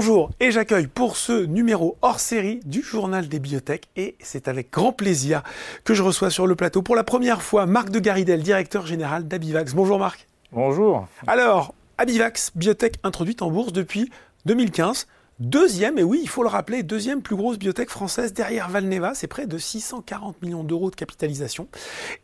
Bonjour 0.00 0.30
et 0.38 0.52
j'accueille 0.52 0.86
pour 0.86 1.16
ce 1.16 1.44
numéro 1.44 1.96
hors 2.02 2.20
série 2.20 2.60
du 2.64 2.82
Journal 2.82 3.26
des 3.26 3.40
Biotech 3.40 3.88
et 3.96 4.14
c'est 4.20 4.46
avec 4.46 4.70
grand 4.70 4.92
plaisir 4.92 5.42
que 5.82 5.92
je 5.92 6.04
reçois 6.04 6.30
sur 6.30 6.46
le 6.46 6.54
plateau 6.54 6.82
pour 6.82 6.94
la 6.94 7.02
première 7.02 7.42
fois 7.42 7.66
Marc 7.66 7.90
de 7.90 7.98
Garidel, 7.98 8.40
directeur 8.44 8.86
général 8.86 9.26
d'Abivax. 9.26 9.74
Bonjour 9.74 9.98
Marc. 9.98 10.28
Bonjour. 10.52 11.08
Alors, 11.26 11.74
Abivax, 11.98 12.52
biotech 12.54 12.94
introduite 13.02 13.42
en 13.42 13.50
bourse 13.50 13.72
depuis 13.72 14.08
2015. 14.46 15.08
Deuxième, 15.40 15.98
et 15.98 16.04
oui, 16.04 16.20
il 16.22 16.28
faut 16.28 16.44
le 16.44 16.48
rappeler, 16.48 16.84
deuxième 16.84 17.20
plus 17.20 17.34
grosse 17.34 17.58
biotech 17.58 17.90
française 17.90 18.32
derrière 18.32 18.68
Valneva, 18.68 19.14
c'est 19.14 19.26
près 19.26 19.48
de 19.48 19.58
640 19.58 20.42
millions 20.42 20.62
d'euros 20.62 20.90
de 20.90 20.96
capitalisation. 20.96 21.66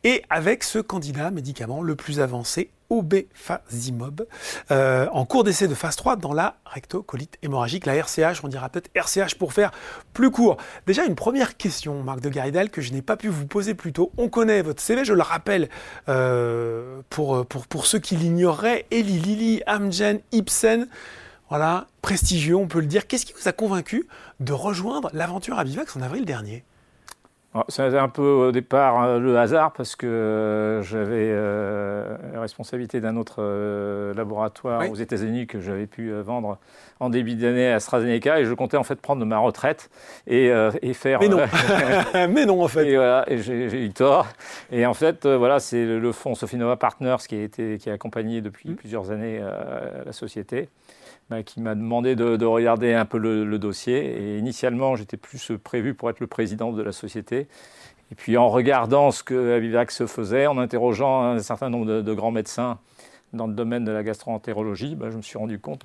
Et 0.04 0.22
avec 0.30 0.62
ce 0.62 0.78
candidat 0.78 1.32
médicament 1.32 1.82
le 1.82 1.96
plus 1.96 2.20
avancé, 2.20 2.70
Obefazimab, 2.98 4.26
euh, 4.70 5.06
en 5.12 5.24
cours 5.24 5.44
d'essai 5.44 5.68
de 5.68 5.74
phase 5.74 5.96
3 5.96 6.16
dans 6.16 6.32
la 6.32 6.56
rectocolite 6.64 7.38
hémorragique, 7.42 7.86
la 7.86 7.96
RCH, 7.96 8.42
on 8.44 8.48
dira 8.48 8.68
peut-être 8.68 8.90
RCH 8.94 9.34
pour 9.36 9.52
faire 9.52 9.72
plus 10.12 10.30
court. 10.30 10.56
Déjà 10.86 11.04
une 11.04 11.14
première 11.14 11.56
question, 11.56 12.02
Marc 12.02 12.20
de 12.20 12.28
Garidel, 12.28 12.70
que 12.70 12.80
je 12.80 12.92
n'ai 12.92 13.02
pas 13.02 13.16
pu 13.16 13.28
vous 13.28 13.46
poser 13.46 13.74
plus 13.74 13.92
tôt. 13.92 14.12
On 14.16 14.28
connaît 14.28 14.62
votre 14.62 14.80
CV, 14.80 15.04
je 15.04 15.12
le 15.12 15.22
rappelle 15.22 15.68
euh, 16.08 17.00
pour, 17.10 17.86
ceux 17.86 17.98
qui 17.98 18.16
l'ignoreraient, 18.16 18.86
Eli 18.90 19.18
Lilly, 19.18 19.62
Amgen, 19.66 20.20
Ipsen 20.32 20.88
voilà, 21.50 21.86
prestigieux, 22.02 22.56
on 22.56 22.66
peut 22.66 22.80
le 22.80 22.86
dire. 22.86 23.06
Qu'est-ce 23.06 23.26
qui 23.26 23.34
vous 23.34 23.48
a 23.48 23.52
convaincu 23.52 24.08
de 24.40 24.52
rejoindre 24.52 25.10
l'aventure 25.12 25.58
Abivax 25.58 25.94
en 25.96 26.00
avril 26.00 26.24
dernier? 26.24 26.64
C'était 27.68 27.98
un 27.98 28.08
peu 28.08 28.22
au 28.22 28.50
départ 28.50 28.98
hein, 28.98 29.18
le 29.20 29.38
hasard 29.38 29.72
parce 29.72 29.94
que 29.94 30.06
euh, 30.06 30.82
j'avais 30.82 31.28
euh, 31.30 32.16
la 32.32 32.40
responsabilité 32.40 33.00
d'un 33.00 33.16
autre 33.16 33.36
euh, 33.38 34.12
laboratoire 34.12 34.90
aux 34.90 34.96
États-Unis 34.96 35.46
que 35.46 35.60
j'avais 35.60 35.86
pu 35.86 36.10
vendre 36.10 36.58
en 36.98 37.10
début 37.10 37.36
d'année 37.36 37.68
à 37.68 37.76
AstraZeneca 37.76 38.40
et 38.40 38.44
je 38.44 38.52
comptais 38.54 38.76
en 38.76 38.82
fait 38.82 39.00
prendre 39.00 39.24
ma 39.24 39.38
retraite 39.38 39.88
et, 40.26 40.48
faire. 40.94 41.20
Mais 41.20 41.28
non, 41.28 41.38
mais 42.28 42.44
non 42.44 42.60
en 42.60 42.68
fait. 42.68 42.88
Et 42.88 42.96
voilà, 42.96 43.24
et 43.28 43.38
j'ai 43.38 43.84
eu 43.84 43.90
tort. 43.90 44.26
Et 44.72 44.84
en 44.84 44.94
fait, 44.94 45.24
voilà, 45.24 45.60
c'est 45.60 45.84
le, 45.84 46.12
fonds 46.12 46.34
Sofinova 46.34 46.76
Partners 46.76 47.16
qui 47.28 47.36
a 47.36 47.42
été 47.42 47.78
qui 47.78 47.88
a 47.88 47.92
accompagné 47.92 48.40
depuis 48.40 48.70
mmh. 48.70 48.76
plusieurs 48.76 49.12
années 49.12 49.40
la 50.04 50.12
société. 50.12 50.70
Bah, 51.30 51.42
qui 51.42 51.62
m'a 51.62 51.74
demandé 51.74 52.16
de, 52.16 52.44
regarder 52.44 52.92
un 52.92 53.06
peu 53.06 53.16
le, 53.16 53.58
dossier. 53.58 53.96
Et 53.96 54.38
initialement, 54.38 54.94
j'étais 54.94 55.16
plus 55.16 55.52
prévu 55.62 55.94
pour 55.94 56.10
être 56.10 56.20
le 56.20 56.26
président 56.26 56.70
de 56.72 56.82
la 56.82 56.92
société. 56.92 57.48
Et 58.12 58.14
puis 58.14 58.36
en 58.36 58.50
regardant 58.50 59.10
ce 59.10 59.22
que 59.22 59.54
Avivax 59.56 60.04
faisait, 60.04 60.46
en 60.46 60.58
interrogeant 60.58 61.22
un 61.22 61.38
certain 61.38 61.70
nombre 61.70 62.02
de, 62.02 62.14
grands 62.14 62.30
médecins 62.30 62.78
dans 63.32 63.46
le 63.46 63.54
domaine 63.54 63.84
de 63.84 63.90
la 63.90 64.02
gastroentérologie, 64.02 64.96
bah, 64.96 65.10
je 65.10 65.16
me 65.16 65.22
suis 65.22 65.38
rendu 65.38 65.58
compte 65.58 65.84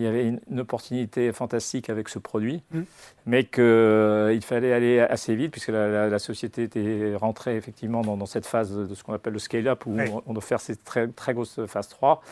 qu'il 0.00 0.06
y 0.06 0.08
avait 0.08 0.38
une, 0.50 0.60
opportunité 0.60 1.32
fantastique 1.32 1.90
avec 1.90 2.08
ce 2.08 2.18
produit, 2.18 2.62
mmh. 2.72 2.80
mais 3.26 3.44
qu'il 3.44 3.62
euh, 3.62 4.40
fallait 4.40 4.72
aller 4.72 5.00
assez 5.00 5.34
vite 5.34 5.52
puisque 5.52 5.68
la, 5.68 6.18
société 6.18 6.64
était 6.64 7.14
rentrée 7.16 7.56
effectivement 7.56 8.02
dans, 8.02 8.26
cette 8.26 8.46
phase 8.46 8.74
de 8.74 8.94
ce 8.94 9.02
qu'on 9.04 9.14
appelle 9.14 9.32
le 9.32 9.38
scale-up 9.38 9.84
où 9.86 9.96
on, 10.26 10.32
doit 10.32 10.42
faire 10.42 10.60
cette 10.60 10.84
très, 10.84 11.08
très 11.08 11.34
grosse 11.34 11.60
phase 11.66 11.88
3. 11.88 12.22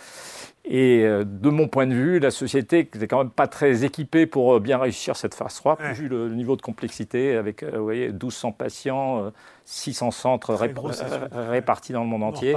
Et 0.70 1.02
euh, 1.05 1.25
de 1.25 1.48
mon 1.48 1.66
point 1.66 1.86
de 1.86 1.94
vue, 1.94 2.19
la 2.19 2.30
société 2.30 2.78
n'était 2.78 3.06
quand 3.06 3.19
même 3.19 3.30
pas 3.30 3.47
très 3.47 3.84
équipée 3.84 4.27
pour 4.27 4.55
euh, 4.55 4.60
bien 4.60 4.77
réussir 4.77 5.16
cette 5.16 5.34
phase 5.34 5.55
3, 5.55 5.77
vu 5.94 6.08
le, 6.08 6.28
niveau 6.28 6.56
de 6.56 6.62
complexité, 6.62 7.36
avec 7.36 7.64
vous 7.64 7.82
voyez, 7.82 8.08
1200 8.08 8.53
patients, 8.53 9.32
600 9.64 10.10
centres 10.10 10.55
répartis 10.55 11.92
dans 11.92 12.03
le 12.03 12.09
monde 12.09 12.22
entier, 12.22 12.54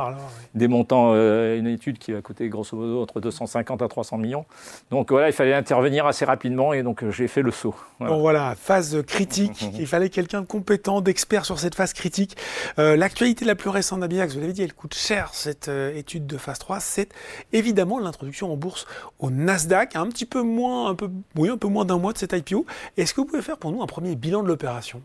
démontant 0.53 1.13
une 1.13 1.67
étude 1.67 1.99
qui 1.99 2.11
va 2.11 2.21
coûter 2.21 2.49
grosso 2.49 2.75
modo 2.75 3.01
entre 3.01 3.21
250 3.21 3.81
à 3.81 3.87
300 3.87 4.17
millions. 4.17 4.45
Donc 4.89 5.00
voilà, 5.09 5.29
il 5.29 5.33
fallait 5.33 5.53
intervenir 5.53 6.05
assez 6.05 6.25
rapidement 6.25 6.73
et 6.73 6.83
donc 6.83 7.09
j'ai 7.09 7.27
fait 7.27 7.41
le 7.41 7.51
saut. 7.51 7.75
Voilà. 7.99 8.13
Bon 8.13 8.19
voilà, 8.21 8.55
phase 8.55 9.01
critique, 9.07 9.65
il 9.79 9.87
fallait 9.87 10.09
quelqu'un 10.09 10.41
de 10.41 10.47
compétent, 10.47 11.01
d'expert 11.01 11.45
sur 11.45 11.59
cette 11.59 11.75
phase 11.75 11.93
critique. 11.93 12.37
L'actualité 12.77 13.45
la 13.45 13.55
plus 13.55 13.69
récente 13.69 14.01
d'Abiax, 14.01 14.33
vous 14.33 14.41
l'avez 14.41 14.53
dit, 14.53 14.63
elle 14.63 14.73
coûte 14.73 14.93
cher 14.93 15.29
cette 15.33 15.69
étude 15.95 16.27
de 16.27 16.37
phase 16.37 16.59
3, 16.59 16.79
c'est 16.79 17.09
évidemment 17.53 17.99
l'introduction 17.99 18.51
en 18.51 18.57
bourse 18.57 18.85
au 19.19 19.29
Nasdaq, 19.29 19.95
un 19.95 20.07
petit 20.07 20.25
peu 20.25 20.41
moins, 20.41 20.89
un 20.89 20.95
peu, 20.95 21.09
oui, 21.35 21.49
un 21.49 21.57
peu 21.57 21.67
moins 21.67 21.85
d'un 21.85 21.97
mois 21.97 22.13
de 22.13 22.17
cette 22.17 22.33
IPO. 22.33 22.65
Est-ce 22.97 23.13
que 23.13 23.21
vous 23.21 23.27
pouvez 23.27 23.41
faire 23.41 23.57
pour 23.57 23.71
nous 23.71 23.81
un 23.81 23.87
premier 23.87 24.15
bilan 24.15 24.43
de 24.43 24.47
l'opération? 24.47 25.01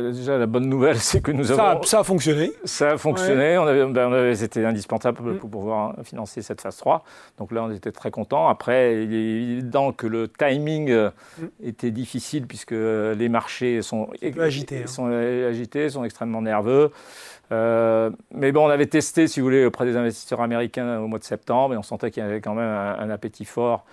Déjà, 0.00 0.38
la 0.38 0.46
bonne 0.46 0.68
nouvelle, 0.68 0.96
c'est 1.00 1.20
que 1.20 1.32
nous 1.32 1.52
avons. 1.52 1.82
Ça, 1.82 2.00
a 2.00 2.04
fonctionné. 2.04 2.52
Ça 2.64 2.92
a 2.92 2.98
fonctionné. 2.98 3.58
On, 3.58 3.66
avait, 3.66 3.84
ben, 3.86 4.08
on 4.08 4.12
avait, 4.12 4.34
c'était 4.34 4.64
indispensable 4.64 5.22
mm. 5.22 5.38
pour 5.38 5.50
pouvoir 5.50 5.94
financer 6.04 6.42
cette 6.42 6.60
phase 6.60 6.76
3. 6.76 7.04
Donc 7.38 7.52
là, 7.52 7.64
on 7.64 7.70
était 7.70 7.92
très 7.92 8.10
contents. 8.10 8.48
Après, 8.48 9.02
il 9.04 9.14
est 9.14 9.52
évident 9.52 9.92
que 9.92 10.06
le 10.06 10.28
timing 10.28 10.90
euh, 10.90 11.10
mm. 11.38 11.44
était 11.64 11.90
difficile 11.90 12.46
puisque 12.46 12.72
les 12.72 13.28
marchés 13.28 13.82
sont, 13.82 14.08
agités, 14.38 14.82
hein. 14.84 14.86
sont 14.86 15.06
agités, 15.06 15.90
sont 15.90 16.04
extrêmement 16.04 16.42
nerveux. 16.42 16.90
Euh, 17.52 18.10
mais 18.32 18.52
bon, 18.52 18.66
on 18.66 18.70
avait 18.70 18.86
testé, 18.86 19.28
si 19.28 19.40
vous 19.40 19.46
voulez, 19.46 19.64
auprès 19.64 19.84
des 19.84 19.96
investisseurs 19.96 20.40
américains 20.40 20.98
au 20.98 21.06
mois 21.08 21.18
de 21.18 21.24
septembre 21.24 21.74
et 21.74 21.76
on 21.76 21.82
sentait 21.82 22.10
qu'il 22.10 22.22
y 22.22 22.26
avait 22.26 22.40
quand 22.40 22.54
même 22.54 22.68
un, 22.68 23.10
appétit 23.10 23.44
fort 23.44 23.84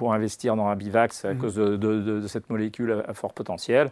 pour 0.00 0.14
investir 0.14 0.56
dans 0.56 0.66
un 0.66 0.76
bivax 0.76 1.26
à 1.26 1.34
mm. 1.34 1.38
cause 1.38 1.54
de, 1.56 2.26
cette 2.26 2.48
molécule 2.48 3.04
à, 3.06 3.12
fort 3.12 3.34
potentiel. 3.34 3.90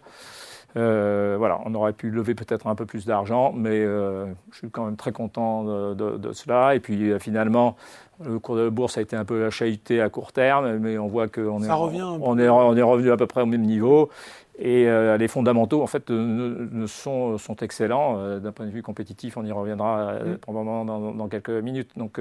Euh, 0.77 1.37
voilà, 1.39 1.61
on 1.67 1.75
aurait 1.75 1.93
pu 1.93 2.11
lever 2.11 2.35
peut-être 2.35 2.67
un 2.67 2.75
peu 2.75 2.87
plus 2.87 3.07
d'argent, 3.07 3.53
mais 3.55 3.81
euh, 3.81 4.27
je 4.51 4.59
suis 4.59 4.71
quand 4.71 4.87
même 4.87 4.97
très 4.97 5.13
content 5.13 5.65
de, 5.95 6.33
cela. 6.33 6.75
Et 6.75 6.81
puis 6.81 7.19
finalement, 7.21 7.77
le 8.25 8.39
cours 8.39 8.57
de 8.57 8.63
la 8.63 8.71
bourse 8.71 8.99
a 8.99 9.03
été 9.03 9.17
un 9.17 9.25
peu 9.27 9.51
chahuté 9.51 10.01
à 10.01 10.09
court 10.09 10.33
terme, 10.33 10.79
mais 10.79 10.99
on 10.99 11.09
voit 11.09 11.29
qu'on 11.29 11.63
est, 11.63 11.71
on 11.71 12.39
est, 12.39 12.49
on 12.49 12.77
est 12.77 12.83
revenu 12.83 13.13
à 13.13 13.17
peu 13.17 13.27
près 13.27 13.43
au 13.43 13.47
même 13.47 13.63
niveau. 13.63 14.11
Et 14.59 14.89
euh, 14.89 15.17
les 15.17 15.29
fondamentaux, 15.29 15.83
en 15.83 15.87
fait, 15.87 16.11
ne, 16.11 16.87
sont, 16.87 17.39
sont, 17.39 17.57
excellents. 17.57 18.19
Euh, 18.19 18.41
d'un 18.41 18.51
point 18.51 18.67
de 18.67 18.73
vue 18.73 18.83
compétitif, 18.83 19.37
on 19.37 19.45
y 19.45 19.53
reviendra 19.53 20.01
euh, 20.01 20.35
mm. 20.35 20.39
probablement 20.39 20.85
dans, 20.85 21.29
quelques 21.29 21.51
minutes. 21.51 21.93
Donc, 21.97 22.21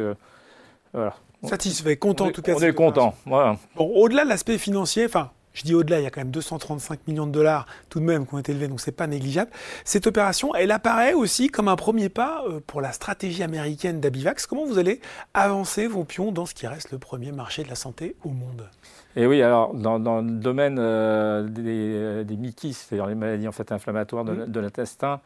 voilà. 0.94 1.16
Satisfait, 1.44 1.98
content 1.98 2.26
en 2.26 2.32
tout 2.32 2.42
cas. 2.42 2.54
On 2.56 2.62
est 2.62 2.74
content. 2.74 3.16
Voilà. 3.26 3.58
Bon, 3.76 3.86
au-delà 3.96 4.24
de 4.24 4.30
l'aspect 4.30 4.58
financier, 4.58 5.06
enfin, 5.06 5.32
je 5.54 5.64
dis 5.64 5.74
au-delà, 5.74 6.00
il 6.00 6.04
y 6.04 6.06
a 6.06 6.12
quand 6.12 6.22
même 6.22 6.32
235 6.32 7.08
millions 7.08 7.26
de 7.26 7.32
dollars 7.32 7.66
tout 7.90 8.00
de 8.00 8.06
même 8.06 8.28
qui 8.28 8.36
ont 8.36 8.40
été 8.40 8.52
élevés, 8.52 8.68
donc 8.68 8.80
c'est 8.80 8.92
pas 8.92 9.08
négligeable. 9.08 9.50
Cette 9.86 10.08
opération, 10.08 10.54
elle 10.54 10.72
apparaît 10.72 11.14
aussi 11.14 11.50
comme 11.50 11.68
un 11.68 11.76
premier 11.76 12.10
pas 12.10 12.44
pour 12.68 12.82
la 12.82 12.92
stratégie 12.92 13.44
américaine 13.44 14.00
d'Abivax. 14.00 14.46
Comment 14.46 14.66
vous 14.66 14.78
allez 14.78 15.02
avancer 15.34 15.88
vos 15.88 16.04
pions 16.04 16.32
dans 16.32 16.46
ce 16.46 16.54
qui 16.54 16.68
reste 16.68 16.92
le 16.92 17.00
premier 17.00 17.32
marché 17.32 17.64
de 17.64 17.70
la 17.70 17.76
santé 17.76 18.16
au 18.24 18.30
monde? 18.30 18.70
Et 19.16 19.26
oui, 19.26 19.42
alors 19.42 19.74
dans, 19.74 20.22
le 20.22 20.30
domaine 20.30 20.78
euh, 20.80 21.42
des, 21.48 22.24
des 22.24 22.52
c'est-à-dire 22.72 23.08
les 23.08 23.16
maladies 23.16 23.48
en 23.48 23.52
fait, 23.52 23.72
inflammatoires 23.72 24.24
de, 24.24 24.34
mmh. 24.34 24.60
l'intestin, 24.60 25.22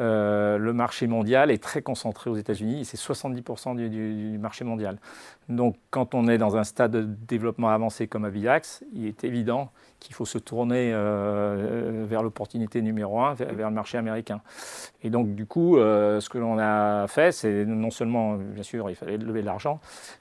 euh, 0.00 0.58
le 0.58 0.72
marché 0.72 1.06
mondial 1.06 1.50
est 1.50 1.62
très 1.62 1.82
concentré 1.82 2.30
aux 2.30 2.36
États-Unis, 2.36 2.84
c'est 2.84 2.96
70% 2.96 3.76
du, 3.88 4.38
marché 4.38 4.64
mondial. 4.64 4.98
Donc 5.48 5.76
quand 5.90 6.14
on 6.14 6.28
est 6.28 6.38
dans 6.38 6.56
un 6.56 6.64
stade 6.64 6.92
de 6.92 7.02
développement 7.02 7.70
avancé 7.70 8.06
comme 8.06 8.24
Aviax, 8.24 8.84
il 8.92 9.06
est 9.06 9.24
évident 9.24 9.70
qu'il 9.98 10.14
faut 10.14 10.24
se 10.24 10.38
tourner 10.38 10.92
euh, 10.92 12.04
vers 12.06 12.22
l'opportunité 12.22 12.82
numéro 12.82 13.20
un, 13.20 13.34
vers, 13.34 13.68
le 13.68 13.74
marché 13.74 13.98
américain. 13.98 14.40
Et 15.02 15.10
donc 15.10 15.34
du 15.34 15.46
coup, 15.46 15.76
ce 15.76 16.28
que 16.28 16.38
l'on 16.38 16.58
a 16.58 17.06
fait, 17.08 17.32
c'est 17.32 17.64
non 17.64 17.90
seulement, 17.90 18.34
bien 18.34 18.62
sûr, 18.62 18.90
il 18.90 18.96
fallait 18.96 19.18
lever 19.18 19.40
de 19.40 19.46
l'argent, 19.46 19.80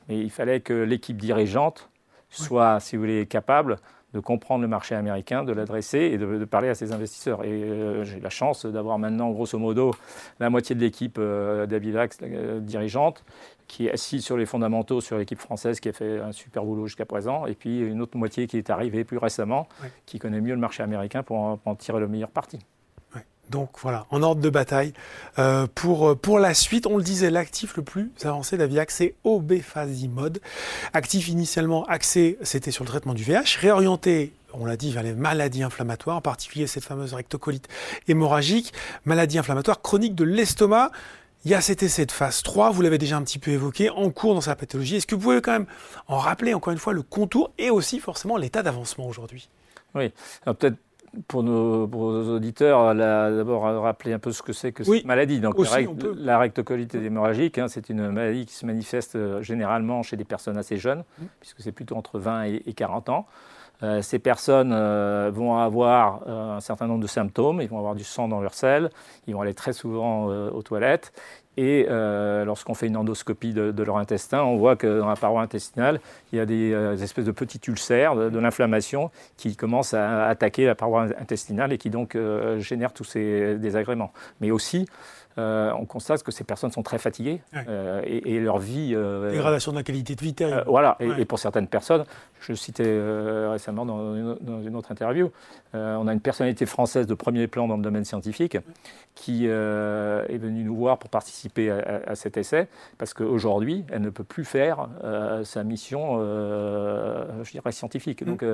mais 0.10 0.20
il 0.20 0.32
fallait 0.32 0.62
que 0.62 0.74
l'équipe 0.74 1.18
dirigeante 1.18 1.90
soit, 2.30 2.80
si 2.80 2.96
vous 2.96 3.04
voulez, 3.04 3.26
capable 3.26 3.78
de 4.14 4.20
comprendre 4.20 4.62
le 4.62 4.68
marché 4.68 4.96
américain, 4.96 5.44
de 5.44 5.52
l'adresser 5.52 6.00
et 6.00 6.18
de, 6.18 6.46
parler 6.46 6.70
à 6.70 6.76
ses 6.76 6.94
investisseurs. 6.94 7.44
Et 7.44 7.64
euh, 7.64 8.04
j'ai 8.04 8.20
la 8.20 8.30
chance 8.30 8.66
d'avoir 8.66 8.98
maintenant, 9.00 9.32
grosso 9.32 9.58
modo, 9.60 9.94
la 10.40 10.50
moitié 10.50 10.76
de 10.76 10.82
l'équipe 10.82 11.18
euh, 11.20 11.66
d'Abivax 11.66 12.20
euh, 12.22 12.60
dirigeante 12.60 13.24
qui 13.68 13.88
est 13.88 13.92
assise 13.92 14.24
sur 14.24 14.38
les 14.38 14.46
fondamentaux, 14.46 15.02
sur 15.02 15.18
l'équipe 15.18 15.40
française 15.40 15.82
qui 15.82 15.90
a 15.90 15.94
fait 15.94 16.22
un 16.22 16.32
super 16.32 16.64
boulot 16.64 16.88
jusqu'à 16.88 17.06
présent, 17.06 17.48
et 17.48 17.54
puis 17.54 17.82
une 17.82 18.02
autre 18.02 18.18
moitié 18.18 18.48
qui 18.48 18.58
est 18.58 18.70
arrivée 18.70 19.04
plus 19.04 19.18
récemment, 19.18 19.68
qui 20.06 20.20
connaît 20.20 20.40
mieux 20.40 20.54
le 20.54 20.60
marché 20.60 20.84
américain 20.84 21.22
pour 21.22 21.60
en 21.66 21.76
tirer 21.76 22.00
le 22.00 22.08
meilleur 22.08 22.30
parti. 22.30 22.60
Donc 23.50 23.70
voilà, 23.82 24.06
en 24.12 24.24
ordre 24.24 24.42
de 24.42 24.50
bataille. 24.50 24.94
Euh, 25.40 25.68
pour, 25.74 26.10
euh, 26.10 26.16
pour 26.16 26.40
la 26.40 26.54
suite, 26.54 26.86
on 26.86 26.98
le 26.98 27.04
disait, 27.04 27.30
l'actif 27.30 27.78
le 27.78 27.84
plus 27.84 28.12
avancé 28.24 28.58
d'Aviax, 28.58 28.96
c'est 28.96 29.16
Obefazimod. 29.24 30.40
Actif 30.94 31.28
initialement 31.30 31.86
axé, 31.86 32.38
c'était 32.42 32.72
sur 32.72 32.84
le 32.84 32.90
traitement 32.90 33.14
du 33.14 33.24
VH, 33.24 33.58
réorienté 33.60 34.34
on 34.54 34.66
l'a 34.66 34.78
dit, 34.78 34.92
vers 34.92 35.04
les 35.04 35.14
maladies 35.14 35.62
inflammatoires, 35.62 36.18
en 36.18 36.22
particulier 36.22 36.68
cette 36.68 36.84
fameuse 36.84 37.14
rectocolite 37.14 37.68
hémorragique, 38.08 38.74
maladie 39.06 39.38
inflammatoire 39.38 39.82
chronique 39.82 40.16
de 40.16 40.24
l'estomac. 40.24 40.92
Il 41.46 41.52
y 41.52 41.54
a 41.54 41.62
cet 41.62 41.84
essai 41.84 42.06
de 42.06 42.12
phase 42.12 42.42
3, 42.44 42.72
vous 42.72 42.82
l'avez 42.82 42.98
déjà 42.98 43.18
un 43.18 43.22
petit 43.22 43.40
peu 43.40 43.52
évoqué, 43.52 43.90
en 43.90 44.10
cours 44.10 44.34
dans 44.34 44.42
sa 44.42 44.56
pathologie. 44.56 44.96
Est-ce 44.96 45.06
que 45.08 45.16
vous 45.16 45.22
pouvez 45.22 45.42
quand 45.42 45.52
même 45.52 45.68
en 46.08 46.18
rappeler 46.18 46.54
encore 46.54 46.74
une 46.74 46.80
fois 46.80 46.94
le 46.94 47.04
contour 47.04 47.52
et 47.58 47.70
aussi 47.70 48.00
forcément 48.00 48.38
l'état 48.38 48.64
d'avancement 48.64 49.08
aujourd'hui? 49.08 49.50
Oui, 49.96 50.12
peut-être 50.46 50.78
pour 51.28 51.44
nos, 51.44 51.88
auditeurs, 52.36 52.96
d'abord 52.96 53.64
rappeler 53.82 54.14
un 54.14 54.20
peu 54.20 54.32
ce 54.32 54.42
que 54.42 54.54
c'est 54.54 54.72
que 54.72 54.84
cette 54.84 55.06
maladie. 55.06 55.40
Donc, 55.40 55.56
la, 56.16 56.38
rectocolite 56.38 56.96
hémorragique, 56.96 57.58
hein, 57.58 57.68
c'est 57.68 57.90
une 57.90 58.10
maladie 58.10 58.46
qui 58.46 58.54
se 58.54 58.66
manifeste 58.66 59.16
euh, 59.16 59.42
généralement 59.42 60.04
chez 60.04 60.18
des 60.18 60.24
personnes 60.24 60.58
assez 60.58 60.78
jeunes, 60.78 61.04
mmh. 61.20 61.24
puisque 61.40 61.62
c'est 61.62 61.72
plutôt 61.72 61.96
entre 61.96 62.20
20 62.20 62.44
et, 62.44 62.74
40 62.74 63.10
ans. 63.10 63.28
Euh, 63.84 64.02
ces 64.02 64.20
personnes 64.20 64.72
euh, 64.74 65.30
vont 65.34 65.58
avoir 65.58 66.28
un 66.28 66.60
certain 66.60 66.88
nombre 66.88 67.02
de 67.02 67.08
symptômes, 67.08 67.62
ils 67.62 67.70
vont 67.70 67.78
avoir 67.78 67.96
du 67.96 68.04
sang 68.04 68.28
dans 68.28 68.42
leurs 68.42 68.56
selles, 68.56 68.90
ils 69.28 69.36
vont 69.36 69.42
aller 69.42 69.54
très 69.54 69.74
souvent 69.74 70.26
aux 70.26 70.64
toilettes, 70.64 71.14
et 71.58 71.88
euh, 71.90 72.46
lorsqu'on 72.46 72.76
fait 72.76 72.88
une 72.88 72.98
endoscopie 72.98 73.52
de, 73.52 73.84
leur 73.84 73.98
intestin, 73.98 74.44
on 74.44 74.58
voit 74.58 74.76
que 74.76 75.00
dans 75.00 75.10
la 75.10 75.16
paroi 75.16 75.42
intestinale, 75.42 76.00
il 76.32 76.38
y 76.38 76.40
a 76.40 76.46
des, 76.46 76.72
euh, 76.72 76.96
espèces 76.96 77.26
de 77.26 77.32
petits 77.32 77.60
ulcères, 77.68 78.16
de, 78.16 78.40
l'inflammation 78.40 79.10
qui 79.38 79.56
commencent 79.56 79.96
à 79.96 80.28
attaquer 80.28 80.66
la 80.66 80.76
paroi 80.76 81.08
intestinale 81.20 81.74
et 81.74 81.80
qui 81.80 81.90
donc 81.90 82.16
euh, 82.16 82.60
génèrent 82.60 82.94
tous 82.94 83.06
ces 83.06 83.56
désagréments. 83.56 84.14
Mais 84.40 84.52
aussi, 84.52 84.86
euh, 85.38 85.72
on 85.78 85.86
constate 85.86 86.24
que 86.24 86.32
ces 86.32 86.44
personnes 86.44 86.72
sont 86.72 86.82
très 86.82 86.98
fatiguées 86.98 87.42
euh, 87.68 88.02
et, 88.06 88.40
leur 88.40 88.58
vie. 88.58 88.94
Euh, 88.96 89.30
Dégradation 89.30 89.72
de 89.72 89.78
la 89.78 89.84
qualité 89.84 90.16
de 90.16 90.22
vie 90.22 90.34
terrible. 90.34 90.64
voilà, 90.66 90.98
et, 91.00 91.26
pour 91.26 91.38
certaines 91.38 91.68
personnes, 91.68 92.06
je 92.40 92.54
citais 92.54 93.00
récemment 93.48 93.86
dans 93.86 94.16
une, 94.16 94.76
autre 94.76 94.92
interview, 94.92 95.32
on 95.74 96.08
a 96.08 96.14
une 96.14 96.22
personnalité 96.22 96.66
française 96.66 97.06
de 97.06 97.14
premier 97.14 97.48
plan 97.48 97.68
dans 97.68 97.78
le 97.78 97.84
domaine 97.84 98.06
scientifique 98.06 98.58
qui 99.14 99.46
est 99.46 100.38
venue 100.38 100.64
nous 100.64 100.76
voir 100.76 100.98
pour 100.98 101.10
participer 101.10 101.47
à, 101.70 102.16
cet 102.16 102.38
essai 102.38 102.68
parce 102.98 103.14
qu'aujourd'hui, 103.14 103.86
elle 103.92 104.02
ne 104.02 104.10
peut 104.10 104.24
plus 104.24 104.46
faire 104.46 104.90
sa 105.44 105.64
mission, 105.64 106.20
je 106.20 107.52
dirais, 107.52 107.72
scientifique. 107.72 108.22
Mm. 108.22 108.26
Donc, 108.26 108.46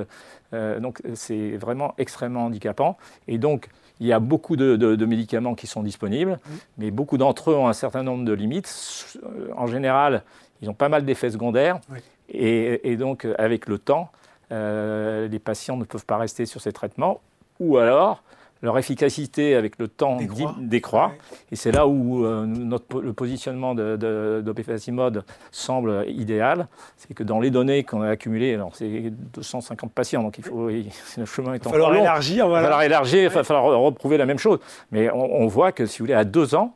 donc 0.80 1.02
c'est 1.14 1.56
vraiment 1.56 1.94
extrêmement 1.98 2.46
handicapant. 2.46 2.96
Et 3.28 3.38
donc, 3.38 3.68
il 4.00 4.06
y 4.06 4.12
a 4.12 4.20
beaucoup 4.20 4.56
de, 4.56 5.04
médicaments 5.04 5.54
qui 5.54 5.66
sont 5.66 5.82
disponibles, 5.82 6.32
mmh. 6.32 6.50
mais 6.78 6.90
beaucoup 6.90 7.18
d'entre 7.18 7.50
eux 7.50 7.54
ont 7.54 7.68
un 7.68 7.72
certain 7.74 8.02
nombre 8.02 8.24
de 8.24 8.32
limites. 8.32 9.16
Euh, 9.22 9.48
en 9.56 9.66
général, 9.66 10.22
ils 10.62 10.70
ont 10.70 10.74
pas 10.74 10.88
mal 10.88 11.04
d'effets 11.04 11.30
secondaires. 11.30 11.80
Et, 12.28 12.96
donc, 12.96 13.26
avec 13.38 13.68
le 13.68 13.78
temps, 13.78 14.10
euh, 14.50 15.28
les 15.28 15.38
patients 15.38 15.76
ne 15.76 15.84
peuvent 15.84 16.06
pas 16.06 16.16
rester 16.16 16.46
sur 16.46 16.60
ces 16.60 16.72
traitements. 16.72 17.20
Ou 17.60 17.76
alors, 17.76 18.22
leur 18.64 18.78
efficacité 18.78 19.54
avec 19.54 19.78
le 19.78 19.88
temps 19.88 20.18
décroît. 20.58 21.12
Et 21.52 21.56
c'est 21.56 21.70
là 21.70 21.86
où 21.86 22.24
euh, 22.24 22.46
notre, 22.46 23.02
le 23.02 23.12
positionnement 23.12 23.74
d'Opefacimode 23.74 25.24
semble 25.52 26.04
idéal. 26.08 26.66
C'est 26.96 27.12
que 27.12 27.22
dans 27.22 27.40
les 27.40 27.50
données 27.50 27.84
qu'on 27.84 28.00
a 28.00 28.08
accumulées, 28.08 28.54
alors 28.54 28.74
c'est 28.74 29.12
250 29.34 29.92
patients, 29.92 30.22
donc 30.22 30.38
il 30.38 30.44
faut, 30.44 30.68
le 31.18 31.24
chemin 31.26 31.52
est 31.52 31.66
encore 31.66 31.90
long. 31.90 32.00
Élargir, 32.00 32.48
voilà. 32.48 32.60
Il 32.60 32.62
va 32.62 32.68
falloir 32.68 32.82
élargir, 32.82 33.22
il 33.24 33.28
va 33.28 33.44
falloir 33.44 33.64
reprouver 33.80 34.16
la 34.16 34.26
même 34.26 34.38
chose. 34.38 34.58
Mais 34.90 35.10
on, 35.12 35.46
voit 35.46 35.72
que 35.72 35.84
si 35.84 35.98
vous 35.98 36.04
voulez, 36.04 36.14
à 36.14 36.24
deux 36.24 36.54
ans, 36.54 36.72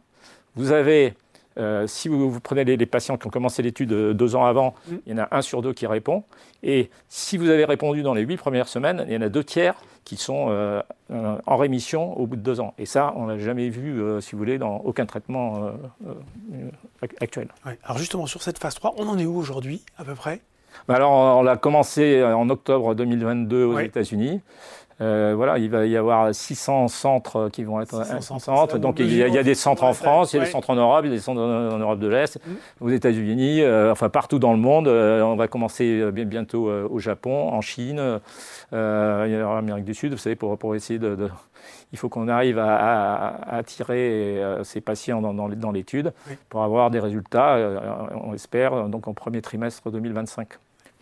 vous 0.56 0.72
avez 0.72 1.14
euh, 1.58 1.86
si 1.86 2.08
vous, 2.08 2.40
prenez 2.40 2.64
les, 2.64 2.86
patients 2.86 3.16
qui 3.16 3.26
ont 3.26 3.30
commencé 3.30 3.62
l'étude 3.62 3.92
euh, 3.92 4.14
deux 4.14 4.36
ans 4.36 4.44
avant, 4.44 4.74
mm. 4.86 4.94
il 5.06 5.12
y 5.12 5.20
en 5.20 5.24
a 5.24 5.28
un 5.30 5.42
sur 5.42 5.62
deux 5.62 5.72
qui 5.72 5.86
répond. 5.86 6.24
Et 6.62 6.90
si 7.08 7.36
vous 7.36 7.48
avez 7.48 7.64
répondu 7.64 8.02
dans 8.02 8.14
les 8.14 8.22
huit 8.22 8.36
premières 8.36 8.68
semaines, 8.68 9.04
il 9.08 9.14
y 9.14 9.16
en 9.16 9.22
a 9.22 9.28
deux 9.28 9.44
tiers 9.44 9.74
qui 10.04 10.16
sont 10.16 10.46
euh, 10.48 10.82
en 11.10 11.56
rémission 11.56 12.18
au 12.18 12.26
bout 12.26 12.36
de 12.36 12.40
deux 12.40 12.60
ans. 12.60 12.74
Et 12.78 12.86
ça, 12.86 13.12
on 13.16 13.26
l'a 13.26 13.38
jamais 13.38 13.68
vu, 13.68 14.02
si 14.20 14.32
vous 14.32 14.38
voulez, 14.38 14.58
dans 14.58 14.76
aucun 14.78 15.04
traitement 15.04 15.70
actuel. 17.20 17.48
Alors 17.84 17.98
justement, 17.98 18.26
sur 18.26 18.42
cette 18.42 18.58
phase 18.58 18.74
3, 18.74 18.94
on 18.96 19.06
en 19.06 19.18
est 19.18 19.26
où 19.26 19.36
aujourd'hui, 19.36 19.84
à 19.98 20.04
peu 20.04 20.14
près? 20.14 20.40
Bah 20.86 20.94
alors, 20.94 21.38
on 21.38 21.42
l'a 21.42 21.56
commencé 21.56 22.22
en 22.22 22.48
octobre 22.48 22.94
2022 22.94 23.64
aux 23.64 23.78
États-Unis. 23.78 24.40
Euh, 25.00 25.34
voilà, 25.36 25.58
il 25.58 25.70
va 25.70 25.86
y 25.86 25.96
avoir 25.96 26.34
600 26.34 26.88
centres 26.88 27.48
qui 27.50 27.62
vont 27.62 27.80
être 27.80 28.04
600 28.04 28.38
centres. 28.40 28.78
Donc 28.78 28.98
il 28.98 29.14
y, 29.14 29.22
a, 29.22 29.42
des 29.42 29.54
centres 29.54 29.84
en 29.84 29.92
France, 29.92 30.32
il 30.32 30.36
y 30.36 30.40
a 30.40 30.44
des 30.44 30.50
centres 30.50 30.70
en 30.70 30.74
Europe, 30.74 31.02
il 31.04 31.10
y 31.10 31.12
a 31.12 31.16
des 31.16 31.22
centres 31.22 31.40
en, 31.40 31.78
Europe 31.78 32.00
de 32.00 32.08
l'Est, 32.08 32.38
mm. 32.44 32.84
aux 32.84 32.88
États-Unis, 32.88 33.62
euh, 33.62 33.92
enfin 33.92 34.08
partout 34.08 34.40
dans 34.40 34.52
le 34.52 34.58
monde. 34.58 34.88
Euh, 34.88 35.22
on 35.22 35.36
va 35.36 35.46
commencer 35.46 36.10
bientôt 36.12 36.68
au 36.68 36.98
Japon, 36.98 37.50
en 37.50 37.60
Chine, 37.60 38.00
en 38.72 38.76
Amérique 39.56 39.84
du 39.84 39.94
Sud. 39.94 40.12
Vous 40.12 40.18
savez, 40.18 40.36
pour, 40.36 40.58
pour 40.58 40.74
essayer 40.74 40.98
de, 40.98 41.16
il 41.92 41.98
faut 41.98 42.08
qu'on 42.08 42.26
arrive 42.26 42.58
à, 42.58 43.38
attirer 43.48 44.42
ces 44.64 44.80
patients 44.80 45.22
dans, 45.22 45.32
dans 45.32 45.70
l'étude 45.70 46.12
pour 46.48 46.64
avoir 46.64 46.90
des 46.90 46.98
résultats, 46.98 47.56
on 48.24 48.34
espère, 48.34 48.88
donc 48.88 49.06
en 49.06 49.14
premier 49.14 49.42
trimestre 49.42 49.90
2025 49.90 50.48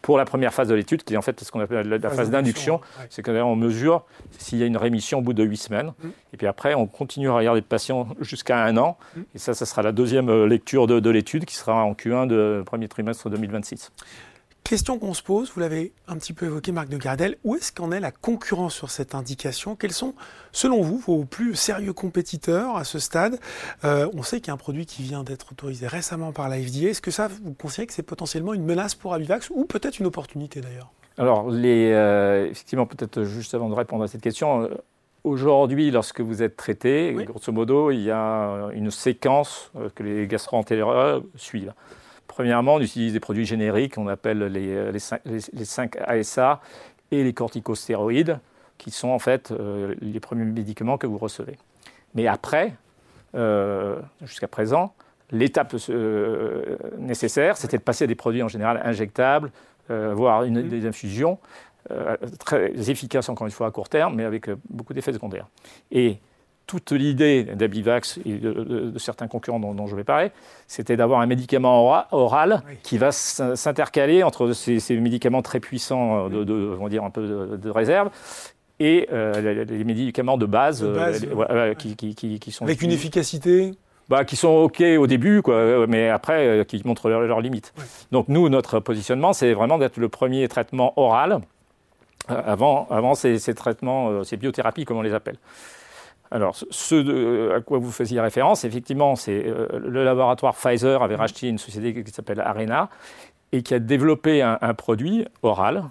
pour 0.06 0.19
la 0.19 0.25
première 0.25 0.55
phase 0.55 0.69
de 0.69 0.75
l'étude, 0.76 1.03
qui 1.03 1.14
est 1.14 1.17
en 1.17 1.23
fait 1.23 1.41
ce 1.43 1.50
qu'on 1.50 1.58
appelle 1.58 1.88
la, 1.88 2.11
phase 2.11 2.31
d'induction. 2.31 2.81
C'est 3.11 3.25
qu'on 3.25 3.56
mesure 3.56 4.05
s'il 4.38 4.56
y 4.56 4.62
a 4.62 4.67
une 4.67 4.76
rémission 4.76 5.19
au 5.19 5.20
bout 5.20 5.32
de 5.32 5.43
8 5.43 5.56
semaines. 5.56 5.87
Mmh. 5.88 6.08
Et 6.32 6.37
puis 6.37 6.47
après, 6.47 6.75
on 6.75 6.87
continue 6.87 7.29
à 7.29 7.35
regarder 7.35 7.61
le 7.61 7.67
patient 7.67 8.06
jusqu'à 8.20 8.64
un 8.64 8.76
an. 8.76 8.99
Mmh. 9.17 9.20
Et 9.35 9.38
ça, 9.38 9.53
ça 9.53 9.67
sera 9.67 9.82
la 9.82 9.91
deuxième 9.91 10.29
euh, 10.29 10.47
lecture 10.47 10.87
de, 10.87 11.00
de 11.00 11.11
l'étude 11.11 11.44
qui 11.44 11.56
sera 11.56 11.82
en 11.82 11.94
Q1 11.94 12.29
de 12.29 12.62
premier 12.64 12.87
trimestre 12.87 13.29
2026. 13.29 13.91
Question 14.69 14.99
qu'on 14.99 15.15
se 15.15 15.23
pose, 15.23 15.53
vous 15.55 15.61
l'avez 15.61 15.93
un 16.09 16.17
petit 16.17 16.33
peu 16.33 16.47
évoqué 16.47 16.73
Marc 16.73 16.89
de 16.89 16.97
Gardel, 16.97 17.37
où 17.45 17.55
est-ce 17.55 17.71
qu'en 17.71 17.93
est 17.93 18.01
la 18.01 18.11
concurrence 18.11 18.75
sur 18.75 18.91
cette 18.91 19.15
indication? 19.15 19.77
Quels 19.77 19.93
sont, 19.93 20.13
selon 20.51 20.83
vous, 20.83 20.99
vos 20.99 21.25
plus 21.25 21.55
sérieux 21.55 21.93
compétiteurs 21.93 22.77
à 22.77 22.83
ce 22.83 22.99
stade? 22.99 23.39
Euh, 23.85 24.11
On 24.15 24.25
sait 24.25 24.41
qu'il 24.41 24.49
y 24.49 24.51
a 24.51 24.55
un 24.55 24.57
produit 24.57 24.85
qui 24.85 25.05
vient 25.05 25.23
d'être 25.23 25.53
autorisé 25.53 25.87
récemment 25.87 26.33
par 26.33 26.49
la 26.49 26.57
FDA. 26.57 26.89
Est-ce 26.89 27.01
que 27.01 27.13
ça, 27.13 27.29
vous 27.29 27.55
considérez 27.55 27.87
que 27.87 27.93
c'est 27.93 28.03
potentiellement 28.03 28.55
une 28.55 28.65
menace 28.65 28.97
pour 28.97 29.15
Abivax 29.15 29.51
ou 29.51 29.67
peut-être 29.67 30.01
une 30.01 30.07
opportunité 30.07 30.61
d'ailleurs? 30.61 30.91
Alors, 31.17 31.49
les, 31.49 31.93
euh, 31.93 32.51
effectivement, 32.51 32.87
peut-être 32.87 33.23
juste 33.23 33.55
avant 33.55 33.69
de 33.69 33.75
répondre 33.75 34.03
à 34.03 34.09
cette 34.09 34.21
question, 34.21 34.63
euh, 34.63 34.69
Aujourd'hui, 35.23 35.91
lorsque 35.91 36.21
vous 36.21 36.43
êtes 36.45 36.57
traité, 36.57 37.13
grosso 37.25 37.53
modo, 37.53 37.91
il 37.91 38.01
y 38.01 38.13
a 38.13 38.69
une 38.73 38.93
séquence 38.93 39.73
que 39.97 40.05
les 40.05 40.29
gastro-entérologues 40.29 41.25
suivent. 41.35 41.73
Premièrement, 42.26 42.75
on 42.75 42.81
utilise 42.81 43.12
des 43.12 43.20
produits 43.20 43.46
génériques, 43.46 43.99
on 43.99 44.08
appelle 44.08 44.44
les, 44.44 44.93
les, 44.93 44.99
5, 44.99 45.20
les 45.25 45.64
5 45.64 45.96
ASA 45.96 46.61
et 47.11 47.23
les 47.23 47.32
corticostéroïdes, 47.32 48.38
qui 48.78 48.90
sont 48.90 49.08
en 49.08 49.19
fait 49.19 49.50
euh, 49.50 49.94
les 50.00 50.20
premiers 50.20 50.44
médicaments 50.44 50.99
que 50.99 51.06
vous 51.06 51.19
recevez. 51.19 51.56
Mais 52.14 52.26
après, 52.26 52.75
euh, 53.34 53.96
jusqu'à 54.23 54.49
présent, 54.49 54.94
l'étape 55.31 55.75
euh, 55.88 56.76
nécessaire, 56.99 57.56
c'était 57.56 57.78
de 57.78 57.82
passer 57.82 58.05
à 58.05 58.06
des 58.06 58.14
produits 58.14 58.43
en 58.43 58.49
général 58.49 58.81
injectables, 58.84 59.50
voire 59.88 60.43
une, 60.43 60.62
mmh. 60.62 60.69
des 60.69 60.87
infusions, 60.87 61.38
très 62.40 62.72
efficaces 62.90 63.29
encore 63.29 63.46
une 63.46 63.52
fois 63.52 63.69
à 63.69 63.70
court 63.70 63.88
terme, 63.88 64.17
mais 64.17 64.24
avec 64.24 64.51
beaucoup 64.69 64.93
d'effets 64.93 65.12
secondaires. 65.12 65.46
Et 65.93 66.19
toute 66.67 66.91
l'idée 66.91 67.44
d'Abivax 67.44 68.19
et 68.27 68.35
de, 68.35 68.93
certains 68.96 69.29
concurrents 69.29 69.61
dont, 69.61 69.87
je 69.87 69.94
vais 69.94 70.05
parler, 70.05 70.31
c'était 70.67 70.96
d'avoir 70.96 71.20
un 71.20 71.27
médicament 71.27 72.06
oral 72.11 72.63
qui 72.82 72.99
va 72.99 73.13
s'intercaler 73.13 74.23
entre 74.23 74.53
ces, 74.53 74.96
médicaments 74.96 75.43
très 75.43 75.61
puissants, 75.61 76.29
euh, 76.29 76.44
de, 76.44 76.77
on 76.81 76.89
dire 76.89 77.05
un 77.05 77.11
peu 77.11 77.56
de, 77.56 77.70
réserve, 77.70 78.11
et 78.81 79.08
euh, 79.13 79.65
les, 79.65 79.85
médicaments 79.85 80.37
de 80.37 80.46
base, 80.46 80.82
euh, 80.82 81.75
qui, 81.75 82.51
sont... 82.51 82.65
Avec 82.65 82.82
une 82.82 82.91
efficacité 82.91 83.73
bah, 84.08 84.25
qui 84.25 84.37
sont 84.37 84.49
OK 84.49 84.81
au 84.81 85.06
début, 85.06 85.43
quoi, 85.43 85.87
mais 85.87 86.08
après, 86.08 86.65
qui 86.67 86.82
montrent 86.85 87.08
leurs 87.08 87.41
limites. 87.41 87.73
Donc 88.13 88.29
nous, 88.29 88.49
notre 88.49 88.81
positionnement, 88.81 89.32
c'est 89.32 89.53
vraiment 89.53 89.79
d'être 89.79 89.99
le 89.99 90.08
premier 90.08 90.46
traitement 90.49 90.93
oral 90.96 91.41
avant, 92.29 92.89
avant 92.91 93.15
ces, 93.15 93.39
ces 93.39 93.55
traitements, 93.55 94.25
ces 94.25 94.37
biothérapies, 94.37 94.85
comme 94.85 94.96
on 94.96 95.03
les 95.03 95.15
appelle. 95.15 95.39
Alors, 96.31 96.56
ce 96.71 97.56
à 97.56 97.61
quoi 97.61 97.79
vous 97.79 97.93
faisiez 97.93 98.21
référence, 98.21 98.65
effectivement, 98.65 99.17
c'est 99.17 99.47
euh, 99.47 99.69
le 99.79 100.05
laboratoire 100.05 100.55
Pfizer 100.55 101.03
avait 101.03 101.15
racheté 101.15 101.49
une 101.49 101.59
société 101.59 102.03
qui 102.03 102.11
s'appelle 102.11 102.41
Arena 102.41 102.91
et 103.53 103.63
qui 103.63 103.75
a 103.75 103.79
développé 103.79 104.43
un, 104.43 104.75
produit 104.75 105.25
oral 105.43 105.85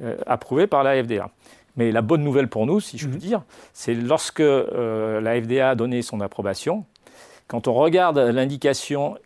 euh, 0.00 0.16
approuvé 0.26 0.66
par 0.66 0.84
la 0.84 1.02
FDA. 1.02 1.30
Mais 1.76 1.90
la 1.90 2.02
bonne 2.02 2.22
nouvelle 2.22 2.48
pour 2.48 2.66
nous, 2.66 2.80
si 2.80 2.98
je 2.98 3.08
puis 3.08 3.18
dire, 3.18 3.42
c'est 3.72 3.94
lorsque 3.94 4.40
euh, 4.40 5.20
la 5.20 5.40
FDA 5.40 5.70
a 5.70 5.74
donné 5.74 6.02
son 6.02 6.20
approbation, 6.20 6.84
quand 7.48 7.66
on 7.66 7.74
regarde 7.74 8.18
l'indication 8.18 9.16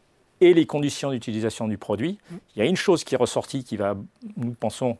et 0.40 0.54
les 0.54 0.66
conditions 0.66 1.10
d'utilisation 1.10 1.68
du 1.68 1.76
produit, 1.76 2.18
il 2.56 2.58
y 2.58 2.62
a 2.62 2.64
une 2.68 2.76
chose 2.76 3.04
qui 3.04 3.14
est 3.14 3.18
ressortie 3.18 3.64
qui 3.64 3.76
va, 3.76 3.96
nous 4.36 4.54
pensons, 4.58 4.96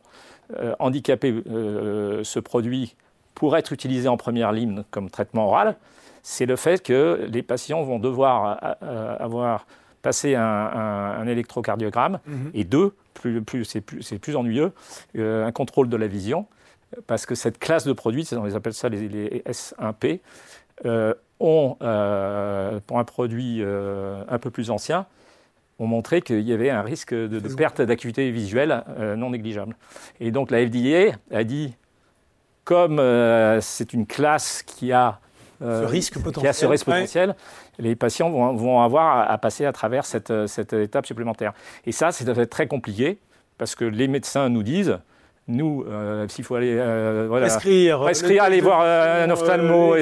handicaper 0.79 1.33
ce 1.45 2.39
produit 2.39 2.95
pour 3.35 3.57
être 3.57 3.73
utilisé 3.73 4.07
en 4.07 4.17
première 4.17 4.51
ligne 4.51 4.83
comme 4.91 5.09
traitement 5.09 5.47
oral, 5.47 5.75
c'est 6.23 6.45
le 6.45 6.55
fait 6.55 6.81
que 6.81 7.27
les 7.31 7.43
patients 7.43 7.83
vont 7.83 7.99
devoir 7.99 8.57
euh, 8.63 8.73
euh, 8.83 9.17
avoir 9.19 9.67
passé 10.01 10.35
un, 10.35 11.25
électrocardiogramme 11.27 12.19
mhm. 12.25 12.51
et 12.53 12.65
deux, 12.65 12.93
plus, 13.13 13.41
plus, 13.41 13.63
c'est 13.63 13.81
plus, 13.81 14.35
ennuyeux, 14.35 14.73
euh, 15.17 15.45
un 15.45 15.51
contrôle 15.53 15.87
de 15.87 15.95
la 15.95 16.07
vision, 16.07 16.45
parce 17.07 17.25
que 17.25 17.35
cette 17.35 17.57
classe 17.57 17.85
de 17.85 17.93
produits, 17.93 18.27
on 18.33 18.43
les 18.43 18.55
appelle 18.55 18.73
ça 18.73 18.89
les, 18.89 19.43
S1P, 19.45 20.19
ont, 21.39 21.77
pour 22.85 22.99
un 22.99 23.03
produit 23.05 23.63
un 23.63 24.39
peu 24.39 24.49
plus 24.49 24.71
ancien, 24.71 25.05
ont 25.79 25.87
montré 25.87 26.21
qu'il 26.21 26.41
y 26.41 26.51
avait 26.51 26.69
un 26.69 26.81
risque 26.81 27.13
de, 27.13 27.27
de 27.27 27.55
perte 27.55 27.81
d'acuité 27.81 28.29
visuelle 28.29 28.83
non 29.17 29.29
négligeable. 29.29 29.75
Et 30.19 30.31
donc 30.31 30.51
la 30.51 30.67
FDA 30.67 31.17
a 31.31 31.45
dit 31.45 31.75
comme 32.63 33.01
c'est 33.61 33.93
une 33.93 34.05
classe 34.05 34.63
qui 34.63 34.91
a 34.91 35.19
ce 35.61 35.85
risque 35.85 36.15
potentiel, 36.15 36.41
qui 36.41 36.47
a 36.47 36.53
ce 36.53 36.65
risque 36.65 36.85
potentiel 36.85 37.35
les 37.79 37.95
patients 37.95 38.29
vont, 38.29 38.53
vont 38.53 38.81
avoir 38.81 39.29
à, 39.29 39.37
passer 39.37 39.65
à 39.65 39.71
travers 39.71 40.05
cette, 40.05 40.47
cette 40.47 40.73
étape 40.73 41.05
supplémentaire. 41.05 41.53
Et 41.85 41.91
ça, 41.91 42.11
c'est 42.11 42.45
très 42.47 42.67
compliqué 42.67 43.19
parce 43.57 43.75
que 43.75 43.85
les 43.85 44.07
médecins 44.07 44.49
nous 44.49 44.63
disent 44.63 44.99
nous, 45.47 45.83
euh, 45.87 46.27
s'il 46.29 46.45
faut 46.45 46.55
aller 46.55 46.75
euh, 46.77 47.25
voilà, 47.27 47.47
prescrire, 47.47 47.99
prescrire 47.99 48.43
aller 48.43 48.61
voir 48.61 48.81
euh, 48.83 49.25
un 49.25 49.29
ophtalmo, 49.29 49.95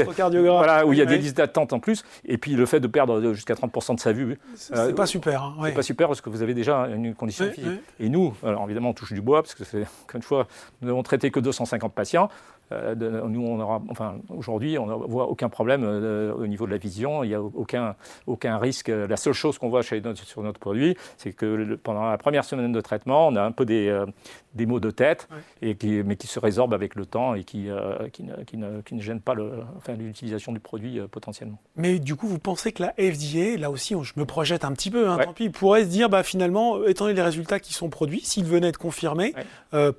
voilà, 0.53 0.85
où 0.85 0.93
il 0.93 0.99
y 0.99 1.01
a 1.01 1.05
des 1.05 1.17
listes 1.17 1.37
d'attente 1.37 1.73
en 1.73 1.79
plus, 1.79 2.03
et 2.25 2.37
puis 2.37 2.53
le 2.53 2.65
fait 2.65 2.79
de 2.79 2.87
perdre 2.87 3.33
jusqu'à 3.33 3.55
30% 3.55 3.95
de 3.95 3.99
sa 3.99 4.11
vue, 4.11 4.37
c'est 4.55 4.95
pas 4.95 5.07
super. 5.07 5.43
Hein, 5.43 5.55
c'est 5.65 5.73
pas 5.73 5.81
super 5.81 6.07
parce 6.07 6.21
que 6.21 6.29
vous 6.29 6.43
avez 6.43 6.53
déjà 6.53 6.87
une 6.87 7.15
condition 7.15 7.45
physique. 7.51 7.81
Et 7.99 8.09
nous, 8.09 8.33
alors 8.43 8.63
évidemment, 8.65 8.89
on 8.89 8.93
touche 8.93 9.13
du 9.13 9.21
bois 9.21 9.41
parce 9.41 9.55
que 9.55 9.63
c'est 9.63 9.85
une 10.13 10.21
fois, 10.21 10.47
nous 10.81 10.87
n'avons 10.87 11.03
traité 11.03 11.31
que 11.31 11.39
250 11.39 11.93
patients. 11.93 12.29
Euh, 12.71 12.95
nous, 13.27 13.45
on 13.45 13.59
aura, 13.59 13.81
enfin, 13.89 14.15
aujourd'hui, 14.29 14.77
on 14.77 14.85
ne 14.85 14.93
voit 14.93 15.27
aucun 15.27 15.49
problème 15.49 15.83
euh, 15.83 16.33
au 16.33 16.47
niveau 16.47 16.65
de 16.65 16.71
la 16.71 16.77
vision. 16.77 17.23
Il 17.23 17.29
n'y 17.29 17.35
a 17.35 17.41
aucun, 17.41 17.95
aucun 18.27 18.57
risque. 18.57 18.89
La 18.89 19.17
seule 19.17 19.33
chose 19.33 19.57
qu'on 19.57 19.69
voit 19.69 19.81
chez, 19.81 20.01
sur 20.15 20.43
notre 20.43 20.59
produit, 20.59 20.95
c'est 21.17 21.33
que 21.33 21.75
pendant 21.75 22.09
la 22.09 22.17
première 22.17 22.45
semaine 22.45 22.71
de 22.71 22.81
traitement, 22.81 23.27
on 23.27 23.35
a 23.35 23.43
un 23.43 23.51
peu 23.51 23.65
des, 23.65 23.87
euh, 23.87 24.05
des 24.53 24.65
maux 24.65 24.79
de 24.79 24.91
tête, 24.91 25.27
et 25.61 25.75
qui, 25.75 26.01
mais 26.03 26.15
qui 26.15 26.27
se 26.27 26.39
résorbent 26.39 26.73
avec 26.73 26.95
le 26.95 27.05
temps 27.05 27.35
et 27.35 27.43
qui, 27.43 27.67
qui, 28.11 28.23
ne, 28.23 28.43
qui, 28.43 28.57
ne, 28.57 28.81
qui, 28.81 28.95
ne, 28.95 29.01
gênent 29.01 29.21
pas 29.21 29.35
l'utilisation 29.35 30.51
enfin, 30.51 30.57
du 30.57 30.59
produit 30.59 30.99
potentiellement. 31.09 31.59
Mais 31.75 31.99
du 31.99 32.15
coup, 32.15 32.27
vous 32.27 32.39
pensez 32.39 32.71
que 32.71 32.83
la 32.83 32.93
FDA, 32.93 33.57
là 33.57 33.69
aussi, 33.71 33.95
je 34.01 34.13
me 34.15 34.25
projette 34.25 34.65
un 34.65 34.71
petit 34.73 34.89
peu, 34.89 35.09
hein, 35.09 35.17
tant 35.17 35.33
pis, 35.33 35.49
pourrait 35.49 35.83
se 35.83 35.89
dire, 35.89 36.09
bah, 36.09 36.23
finalement, 36.23 36.85
étant 36.85 37.05
donné 37.05 37.15
les 37.15 37.21
résultats 37.21 37.59
qui 37.59 37.73
sont 37.73 37.89
produits, 37.89 38.21
s'ils 38.21 38.45
venaient 38.45 38.69
être 38.69 38.77
confirmés 38.77 39.33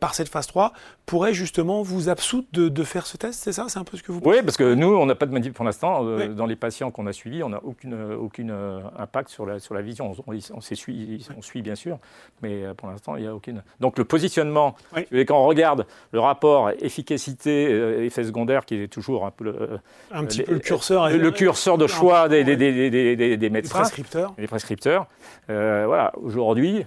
par 0.00 0.14
cette 0.14 0.28
phase 0.28 0.46
3, 0.46 0.72
pourrait 1.06 1.34
justement 1.34 1.82
vous 1.82 2.08
absoudre 2.08 2.46
de 2.52 2.61
de, 2.68 2.84
faire 2.84 3.06
ce 3.06 3.16
test, 3.16 3.40
c'est 3.42 3.52
ça 3.52 3.66
C'est 3.68 3.78
un 3.78 3.84
peu 3.84 3.96
ce 3.96 4.02
que 4.02 4.12
vous 4.12 4.20
pensez 4.20 4.38
Oui, 4.38 4.42
parce 4.44 4.56
que 4.56 4.74
nous, 4.74 4.88
on 4.88 5.06
n'a 5.06 5.14
pas 5.14 5.26
de 5.26 5.32
manip 5.32 5.54
pour 5.54 5.64
l'instant. 5.64 6.04
Euh, 6.04 6.28
dans 6.28 6.46
les 6.46 6.56
patients 6.56 6.90
qu'on 6.90 7.06
a 7.06 7.12
suivis, 7.12 7.42
on 7.42 7.50
n'a 7.50 7.62
aucune, 7.62 7.94
aucune 8.14 8.50
euh, 8.50 8.80
impact 8.98 9.30
sur 9.30 9.46
la, 9.46 9.58
sur 9.58 9.74
la 9.74 9.82
vision. 9.82 10.12
On, 10.26 10.32
on, 10.32 10.60
suit, 10.60 11.26
on 11.36 11.42
suit, 11.42 11.62
bien 11.62 11.74
sûr, 11.74 11.98
mais 12.42 12.64
euh, 12.64 12.74
pour 12.74 12.88
l'instant, 12.88 13.16
il 13.16 13.22
n'y 13.22 13.28
a 13.28 13.34
aucune. 13.34 13.62
Donc 13.80 13.98
le 13.98 14.04
positionnement, 14.04 14.76
quand 14.94 15.38
on 15.38 15.46
regarde 15.46 15.86
le 16.12 16.20
rapport 16.20 16.70
efficacité, 16.70 18.04
effet 18.04 18.24
secondaire, 18.24 18.64
qui 18.64 18.76
est 18.76 18.88
toujours 18.88 19.26
un 19.26 19.30
peu 19.30 19.44
le, 19.44 19.80
un 20.10 20.24
petit 20.24 20.42
peu 20.42 20.54
le 20.54 20.58
curseur, 20.58 21.08
le, 21.10 21.30
curseur 21.30 21.78
de 21.78 21.86
choix 21.86 22.28
des, 22.28 22.44
des, 22.44 22.56
des, 22.56 22.90
des, 22.90 23.36
des 23.36 23.50
médecins, 23.50 23.78
des 23.78 23.82
prescripteurs. 23.82 24.32
Des 24.36 24.46
prescripteurs. 24.46 25.06
voilà, 25.48 26.12
aujourd'hui, 26.16 26.84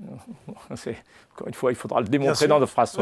encore 0.70 1.48
une 1.48 1.54
fois, 1.54 1.72
il 1.72 1.76
faudra 1.76 2.00
le 2.00 2.08
démontrer 2.08 2.48
dans 2.48 2.60
notre 2.60 2.72
phrase 2.72 2.96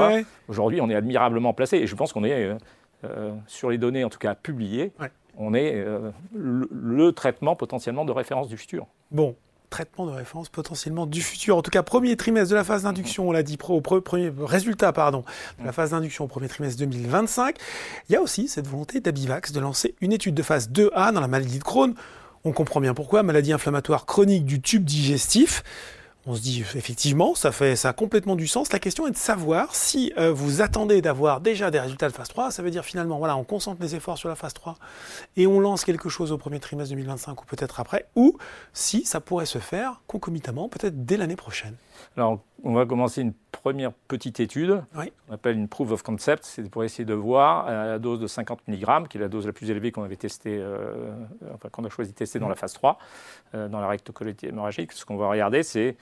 Aujourd'hui, 0.49 0.81
on 0.81 0.91
est 0.91 0.95
admirablement 0.95 1.53
placé 1.53 1.79
et 1.79 1.87
je 1.87 1.95
pense 1.95 2.13
qu'on 2.13 2.25
est, 2.25 2.33
euh, 2.33 2.59
euh, 3.05 3.33
sur 3.47 3.71
les 3.71 3.79
données 3.79 4.05
en 4.05 4.11
tout 4.11 4.19
cas 4.19 4.35
publiées, 4.35 4.93
on 5.37 5.55
est 5.55 5.75
euh, 5.75 6.11
le, 6.35 7.13
traitement 7.13 7.57
potentiellement 7.57 8.05
de 8.05 8.13
référence 8.13 8.49
du 8.49 8.57
futur. 8.57 8.87
Bon, 9.11 9.37
traitement 9.71 10.07
de 10.07 10.11
référence 10.11 10.49
potentiellement 10.49 11.07
du 11.07 11.23
futur. 11.23 11.57
En 11.57 11.63
tout 11.63 11.71
cas, 11.71 11.83
premier 11.83 12.17
trimestre 12.17 12.51
de 12.51 12.57
la 12.57 12.65
phase 12.65 12.83
d'induction, 12.83 13.29
on 13.29 13.33
l'a 13.33 13.43
dit, 13.43 13.57
pro, 13.57 13.81
premier 13.81 14.33
résultat 14.39 14.93
pardon, 14.93 15.25
de 15.59 15.65
la 15.65 15.73
phase 15.73 15.91
d'induction 15.91 16.25
au 16.25 16.29
premier 16.29 16.49
trimestre 16.49 16.79
2025. 16.81 17.57
Il 18.09 18.13
y 18.13 18.17
a 18.17 18.21
aussi 18.21 18.49
cette 18.49 18.67
volonté 18.67 19.01
d'Abivax 19.01 19.53
de 19.53 19.61
lancer 19.61 19.95
une 20.01 20.13
étude 20.13 20.35
de 20.35 20.43
phase 20.43 20.71
2A 20.71 21.13
dans 21.13 21.21
la 21.21 21.29
maladie 21.29 21.59
de 21.59 21.65
Crohn. 21.65 21.95
On 22.45 22.53
comprend 22.53 22.81
bien 22.81 22.95
pourquoi, 22.95 23.23
maladie 23.23 23.53
inflammatoire 23.53 24.07
chronique 24.07 24.45
du 24.45 24.61
tube 24.61 24.85
digestif. 24.85 25.63
On 26.31 26.37
se 26.37 26.43
dit 26.43 26.61
effectivement, 26.61 27.35
ça 27.35 27.51
fait 27.51 27.75
ça 27.75 27.89
a 27.89 27.93
complètement 27.93 28.37
du 28.37 28.47
sens. 28.47 28.73
La 28.73 28.79
question 28.79 29.09
est 29.09 29.11
de 29.11 29.17
savoir 29.17 29.75
si 29.75 30.13
euh, 30.17 30.33
vous 30.33 30.63
attendez 30.63 31.03
d'avoir 31.03 31.41
déjà 31.41 31.73
des 31.73 31.81
résultats 31.81 32.09
de 32.09 32.15
phase 32.15 32.29
3, 32.29 32.53
ça 32.53 32.63
veut 32.63 32.71
dire 32.71 32.85
finalement 32.85 33.19
voilà, 33.19 33.37
on 33.37 33.43
concentre 33.43 33.83
les 33.83 33.97
efforts 33.97 34.17
sur 34.17 34.29
la 34.29 34.37
phase 34.37 34.55
3 34.55 34.77
et 35.37 35.49
on 35.49 35.59
lance 35.59 35.85
quelque 35.85 36.09
chose 36.09 36.31
au 36.31 36.39
premier 36.39 36.61
trimestre 36.61 36.95
2025 36.95 37.43
ou 37.43 37.47
peut-être 37.47 37.81
après 37.81 38.07
ou 38.15 38.39
si 38.73 39.05
ça 39.05 39.21
pourrait 39.21 39.45
se 39.45 39.59
faire 39.59 40.03
concomitamment 40.07 40.69
peut-être 40.69 41.05
dès 41.05 41.17
l'année 41.17 41.35
prochaine. 41.35 41.75
Alors, 42.17 42.39
on 42.63 42.75
va 42.75 42.87
commencer 42.87 43.23
une 43.23 43.33
première 43.51 43.93
petite 43.93 44.41
étude, 44.41 44.83
on 45.29 45.35
appelle 45.35 45.57
une 45.57 45.69
proof 45.69 45.91
of 45.93 46.03
concept, 46.03 46.45
c'est 46.45 46.69
pour 46.69 46.85
essayer 46.85 47.05
de 47.05 47.15
voir 47.15 47.67
à 47.67 47.87
la 47.87 47.99
dose 47.99 48.21
de 48.21 48.27
50 48.27 48.61
mg, 48.69 49.09
qui 49.09 49.19
est 49.19 49.21
la 49.21 49.29
dose 49.29 49.47
la 49.47 49.53
plus 49.53 49.71
élevée 49.71 49.93
qu'on 49.93 50.03
avait 50.03 50.17
testée, 50.17 50.59
euh, 50.59 51.13
enfin 51.55 51.69
qu'on 51.69 51.85
a 51.85 51.89
choisi 51.89 52.13
de 52.13 52.17
tester 52.17 52.39
dans 52.39 52.49
la 52.49 52.55
phase 52.55 52.73
3, 52.73 52.99
euh, 53.55 53.69
dans 53.69 53.81
la 53.81 53.89
rectocolite 53.89 54.45
hémorragique. 54.45 54.93
Ce 54.93 55.05
qu'on 55.05 55.17
va 55.17 55.29
regarder, 55.29 55.63
c'est, 55.63 55.97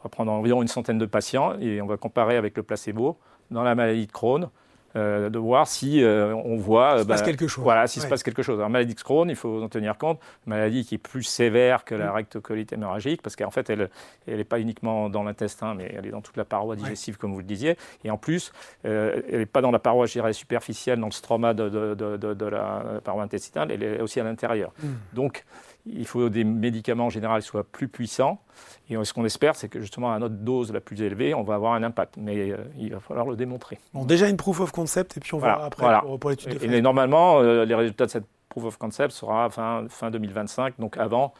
on 0.00 0.04
va 0.04 0.08
prendre 0.08 0.32
environ 0.32 0.62
une 0.62 0.68
centaine 0.68 0.98
de 0.98 1.06
patients 1.06 1.58
et 1.60 1.80
on 1.80 1.86
va 1.86 1.96
comparer 1.96 2.36
avec 2.36 2.56
le 2.56 2.62
placebo 2.62 3.18
dans 3.50 3.62
la 3.62 3.74
maladie 3.74 4.06
de 4.06 4.12
Crohn. 4.12 4.48
Euh, 4.96 5.28
de 5.28 5.38
voir 5.40 5.66
si 5.66 6.04
euh, 6.04 6.32
on 6.36 6.56
voit. 6.56 6.94
Il 6.98 7.02
se 7.02 7.06
passe 7.06 7.20
bah, 7.20 7.26
quelque 7.26 7.48
chose. 7.48 7.64
Voilà, 7.64 7.88
s'il 7.88 8.00
se 8.00 8.06
passe 8.06 8.22
quelque 8.22 8.42
chose. 8.42 8.58
Alors, 8.58 8.70
maladie 8.70 8.94
de 8.94 9.00
Crohn, 9.00 9.28
il 9.28 9.34
faut 9.34 9.60
en 9.60 9.68
tenir 9.68 9.98
compte, 9.98 10.20
maladie 10.46 10.84
qui 10.84 10.94
est 10.94 10.98
plus 10.98 11.24
sévère 11.24 11.84
que 11.84 11.96
la 11.96 12.10
mm. 12.10 12.14
rectocolite 12.14 12.72
hémorragique, 12.72 13.20
parce 13.20 13.34
qu'en 13.34 13.50
fait, 13.50 13.70
elle 13.70 13.90
n'est 14.28 14.44
pas 14.44 14.60
uniquement 14.60 15.10
dans 15.10 15.24
l'intestin, 15.24 15.74
mais 15.74 15.92
elle 15.96 16.06
est 16.06 16.10
dans 16.10 16.20
toute 16.20 16.36
la 16.36 16.44
paroi 16.44 16.76
digestive, 16.76 17.16
comme 17.16 17.32
vous 17.32 17.40
le 17.40 17.44
disiez. 17.44 17.76
Et 18.04 18.10
en 18.10 18.16
plus, 18.16 18.52
euh, 18.86 19.20
elle 19.28 19.40
n'est 19.40 19.46
pas 19.46 19.62
dans 19.62 19.72
la 19.72 19.80
paroi, 19.80 20.06
je 20.06 20.12
dirais, 20.12 20.32
superficielle, 20.32 21.00
dans 21.00 21.06
le 21.06 21.12
stroma 21.12 21.54
de, 21.54 21.68
de, 21.68 22.46
la 22.46 23.00
paroi 23.02 23.24
intestinale, 23.24 23.72
elle 23.72 23.82
est 23.82 24.00
aussi 24.00 24.20
à 24.20 24.24
l'intérieur. 24.24 24.72
Mm. 24.80 24.88
Donc, 25.12 25.44
il 25.86 26.06
faut 26.06 26.28
des 26.28 26.44
médicaments 26.44 27.06
en 27.06 27.10
général 27.10 27.42
qui 27.42 27.48
soient 27.48 27.64
plus 27.64 27.88
puissants. 27.88 28.40
Et 28.88 28.96
ce 29.02 29.12
qu'on 29.12 29.24
espère, 29.24 29.56
c'est 29.56 29.68
que 29.68 29.80
justement 29.80 30.12
à 30.12 30.18
notre 30.18 30.34
dose 30.34 30.72
la 30.72 30.80
plus 30.80 31.00
élevée, 31.02 31.34
on 31.34 31.42
va 31.42 31.54
avoir 31.54 31.74
un 31.74 31.82
impact. 31.82 32.16
Mais 32.16 32.50
euh, 32.50 32.58
il 32.78 32.92
va 32.92 33.00
falloir 33.00 33.26
le 33.26 33.36
démontrer. 33.36 33.78
Bon, 33.92 34.04
déjà 34.04 34.28
une 34.28 34.36
proof 34.36 34.60
of 34.60 34.72
concept, 34.72 35.16
et 35.16 35.20
puis 35.20 35.34
on 35.34 35.38
verra 35.38 35.66
après 35.66 35.86
pour, 36.18 36.30
l'étude 36.30 36.54
de 36.54 36.58
phase. 36.58 36.72
Et, 36.72 36.80
normalement, 36.80 37.40
euh, 37.40 37.64
les 37.64 37.74
résultats 37.74 38.06
de 38.06 38.10
cette 38.10 38.26
proof 38.48 38.64
of 38.64 38.78
concept 38.78 39.12
sera 39.12 39.50
fin, 39.50 39.86
fin 39.88 40.10
2025, 40.10 40.74
donc 40.78 40.96
avant. 40.96 41.34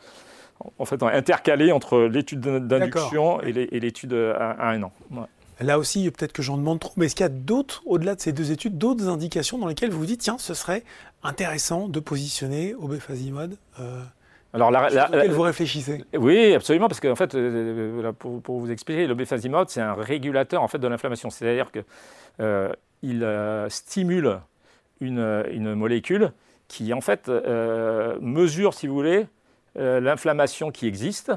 En 0.78 0.84
fait, 0.84 1.02
intercalé 1.02 1.72
entre 1.72 1.98
l'étude 2.02 2.40
d'induction 2.40 3.40
et 3.40 3.80
l'étude 3.80 4.14
à, 4.14 4.68
un 4.68 4.84
an. 4.84 4.92
Là 5.60 5.78
aussi, 5.78 6.10
peut-être 6.10 6.32
que 6.32 6.42
j'en 6.42 6.56
demande 6.56 6.80
trop, 6.80 6.92
mais 6.96 7.06
est-ce 7.06 7.14
qu'il 7.14 7.24
y 7.24 7.26
a 7.26 7.28
d'autres, 7.28 7.82
au-delà 7.86 8.14
de 8.14 8.20
ces 8.20 8.32
deux 8.32 8.50
études, 8.50 8.78
d'autres 8.78 9.08
indications 9.08 9.58
dans 9.58 9.66
lesquelles 9.66 9.90
vous 9.90 9.98
vous 9.98 10.06
dites, 10.06 10.20
tiens, 10.20 10.36
ce 10.38 10.54
serait 10.54 10.84
intéressant 11.22 11.88
de 11.88 12.00
positionner 12.00 12.74
Obefazimod 12.74 13.56
euh, 13.78 14.02
alors, 14.54 14.70
la, 14.70 15.26
vous 15.26 15.42
réfléchissez 15.42 16.04
Oui, 16.16 16.54
absolument, 16.54 16.86
parce 16.86 17.00
qu'en 17.00 17.16
fait, 17.16 17.34
euh, 17.34 18.12
pour, 18.12 18.60
vous 18.60 18.70
expliquer, 18.70 19.08
le 19.08 19.14
befazimod, 19.14 19.68
c'est 19.68 19.80
un 19.80 19.94
régulateur 19.94 20.62
en 20.62 20.68
fait 20.68 20.78
de 20.78 20.86
l'inflammation. 20.86 21.28
C'est-à-dire 21.28 21.72
qu'il 21.72 21.82
euh, 22.38 22.72
euh, 23.04 23.68
stimule 23.68 24.38
une, 25.00 25.74
molécule 25.74 26.30
qui, 26.68 26.94
en 26.94 27.00
fait, 27.00 27.28
mesure, 28.20 28.74
si 28.74 28.86
vous 28.86 28.94
voulez, 28.94 29.26
l'inflammation 29.74 30.70
qui 30.70 30.86
existe 30.86 31.32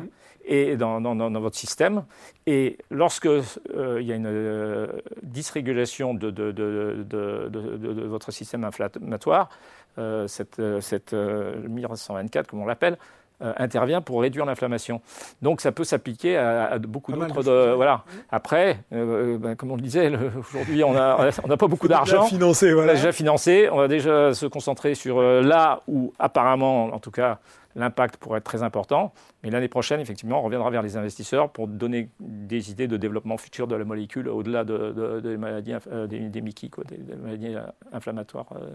et 0.45 0.77
dans, 0.77 1.01
votre 1.41 1.57
système. 1.57 2.05
Et 2.45 2.77
lorsque 2.91 3.27
il 3.27 4.05
y 4.05 4.11
a 4.11 4.15
une 4.15 4.89
dysrégulation 5.23 6.13
de, 6.13 6.29
de, 6.29 8.03
votre 8.05 8.31
système 8.31 8.63
inflammatoire, 8.63 9.49
euh, 9.49 9.86
cette, 10.27 10.59
euh, 10.59 10.81
cette 10.81 11.13
euh, 11.13 11.67
MIR 11.67 11.97
124, 11.97 12.47
comme 12.47 12.61
on 12.61 12.65
l'appelle, 12.65 12.97
intervient 13.39 14.01
pour 14.01 14.23
réduire 14.23 14.47
l'inflammation. 14.47 14.99
Donc 15.43 15.61
ça 15.61 15.71
peut 15.71 15.83
s'appliquer 15.83 16.37
à, 16.37 16.79
beaucoup 16.79 17.11
d'autres. 17.11 17.75
Voilà. 17.75 18.03
Après, 18.31 18.79
ben, 18.89 19.55
comme 19.55 19.69
on 19.69 19.75
le 19.75 19.81
disait, 19.83 20.11
aujourd'hui 20.39 20.83
on 20.83 20.93
n'a 20.93 21.29
on 21.43 21.55
pas 21.55 21.67
beaucoup 21.67 21.87
d'argent. 21.87 22.23
Déjà 22.23 22.29
financé, 22.29 22.73
voilà. 22.73 22.95
Déjà 22.95 23.11
financé. 23.11 23.69
On 23.71 23.77
va 23.77 23.87
déjà 23.87 24.33
se 24.33 24.47
concentrer 24.47 24.95
sur 24.95 25.21
là 25.21 25.83
où 25.87 26.13
apparemment, 26.17 26.85
en 26.85 26.97
tout 26.97 27.11
cas, 27.11 27.37
l'impact 27.75 28.17
pourrait 28.17 28.39
être 28.39 28.43
très 28.43 28.63
important. 28.63 29.13
Mais 29.43 29.51
l'année 29.51 29.67
prochaine, 29.67 29.99
effectivement, 29.99 30.39
on 30.39 30.43
reviendra 30.43 30.71
vers 30.71 30.81
les 30.81 30.97
investisseurs 30.97 31.51
pour 31.51 31.67
donner 31.67 32.09
des 32.19 32.71
idées 32.71 32.87
de 32.87 32.97
développement 32.97 33.37
futur 33.37 33.67
de 33.67 33.75
la 33.75 33.85
molécule 33.85 34.29
au-delà 34.29 34.63
de, 34.63 35.21
des 35.23 35.37
maladies, 35.37 35.75
des, 36.09 36.29
des, 36.29 36.41
des, 36.41 37.15
maladies 37.21 37.55
inflammatoires 37.93 38.47
de 38.55 38.67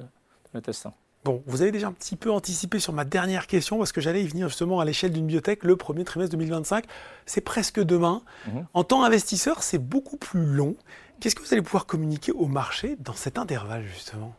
l'intestin. 0.55 0.93
Bon, 1.25 1.41
vous 1.47 1.63
avez 1.63 1.71
déjà 1.71 1.87
un 1.87 1.93
petit 1.93 2.17
peu 2.17 2.33
anticipé 2.33 2.81
sur 2.81 2.93
ma 2.93 3.05
dernière 3.05 3.47
question 3.47 3.79
parce 3.79 3.93
que 3.93 4.01
j'allais 4.01 4.25
y 4.25 4.27
venir 4.27 4.49
justement 4.49 4.81
à 4.81 4.85
l'échelle 4.85 5.13
d'une 5.13 5.27
biotech 5.27 5.63
le 5.63 5.77
premier 5.77 6.03
trimestre 6.03 6.33
2025. 6.33 6.85
C'est 7.27 7.41
presque 7.41 7.81
demain. 7.81 8.23
Mhm. 8.49 8.67
En 8.75 8.83
tant 8.83 9.03
qu'investisseur, 9.03 9.63
c'est 9.63 9.79
beaucoup 9.79 10.17
plus 10.17 10.45
long. 10.45 10.75
Qu'est-ce 11.21 11.37
que 11.37 11.43
vous 11.43 11.53
allez 11.53 11.63
pouvoir 11.63 11.87
communiquer 11.87 12.33
au 12.33 12.47
marché 12.47 12.97
dans 12.99 13.13
cet 13.13 13.39
intervalle 13.39 13.85
justement? 13.85 14.35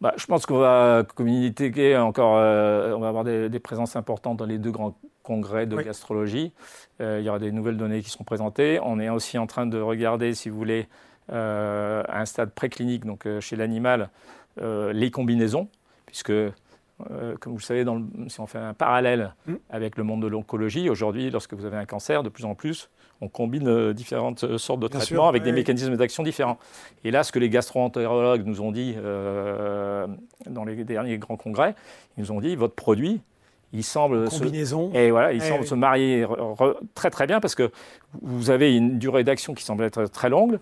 Bah, 0.00 0.12
je 0.16 0.26
pense 0.26 0.44
qu'on 0.44 0.58
va 0.58 1.04
communiquer 1.14 1.96
encore, 1.96 2.36
euh, 2.36 2.92
on 2.94 3.00
va 3.00 3.08
avoir 3.08 3.22
des, 3.22 3.60
présences 3.60 3.94
importantes 3.94 4.36
dans 4.36 4.46
les 4.46 4.58
deux 4.58 4.72
grands 4.72 4.96
congrès 5.22 5.66
de 5.66 5.76
gastrologie. 5.76 6.52
Euh, 7.00 7.18
il 7.20 7.26
y 7.26 7.28
aura 7.28 7.38
des 7.38 7.52
nouvelles 7.52 7.76
données 7.76 8.02
qui 8.02 8.10
seront 8.10 8.24
présentées. 8.24 8.80
On 8.82 8.98
est 8.98 9.08
aussi 9.08 9.38
en 9.38 9.46
train 9.46 9.66
de 9.66 9.80
regarder, 9.80 10.34
si 10.34 10.48
vous 10.48 10.56
voulez, 10.56 10.88
euh, 11.30 12.02
à 12.08 12.20
un 12.20 12.26
stade 12.26 12.50
préclinique, 12.50 13.04
donc 13.04 13.26
chez 13.38 13.54
l'animal, 13.54 14.10
les 14.60 15.12
combinaisons 15.12 15.68
puisque 16.18 16.30
euh, 17.10 17.36
comme 17.38 17.52
vous 17.52 17.58
le 17.58 17.62
savez, 17.62 17.84
dans 17.84 18.02
si 18.26 18.40
on 18.40 18.46
fait 18.46 18.58
un 18.58 18.74
parallèle 18.74 19.34
Mm. 19.46 19.54
avec 19.70 19.96
le 19.96 20.02
monde 20.02 20.22
de 20.22 20.26
l'oncologie, 20.26 20.90
aujourd'hui, 20.90 21.30
lorsque 21.30 21.54
vous 21.54 21.64
avez 21.64 21.76
un 21.76 21.84
cancer, 21.84 22.24
de 22.24 22.28
plus 22.28 22.44
en 22.44 22.56
plus, 22.56 22.90
on 23.20 23.28
combine 23.28 23.68
euh, 23.68 23.94
différentes 23.94 24.42
euh, 24.42 24.58
sortes 24.58 24.80
de 24.80 24.88
Bien 24.88 24.98
traitements 24.98 25.22
sûr, 25.22 25.28
avec 25.28 25.44
des 25.44 25.52
mécanismes 25.52 25.96
d'action 25.96 26.24
différents. 26.24 26.58
Et 27.04 27.12
là, 27.12 27.22
ce 27.22 27.30
que 27.30 27.38
les 27.38 27.48
gastro-entérologues 27.48 28.44
nous 28.44 28.60
ont 28.60 28.72
dit 28.72 28.94
euh, 28.96 30.08
dans 30.46 30.64
les 30.64 30.82
derniers 30.84 31.18
grands 31.18 31.36
congrès, 31.36 31.76
ils 32.16 32.22
nous 32.22 32.32
ont 32.32 32.40
dit 32.40 32.56
votre 32.56 32.74
produit, 32.74 33.20
il 33.72 33.84
semble 33.84 34.30
se, 34.30 34.38
Combinaison. 34.38 34.90
et 34.94 35.10
voilà, 35.10 35.32
il 35.32 35.42
Eh 35.42 35.46
semble 35.48 35.60
oui. 35.62 35.66
se 35.66 35.74
marier 35.74 36.24
re- 36.24 36.56
re- 36.56 36.76
très 36.94 37.10
très 37.10 37.26
bien 37.26 37.38
parce 37.40 37.54
que 37.54 37.70
vous 38.22 38.48
avez 38.50 38.74
une 38.74 38.98
durée 38.98 39.24
d'action 39.24 39.52
qui 39.52 39.62
semble 39.62 39.84
être 39.84 40.04
très 40.06 40.30
longue. 40.30 40.58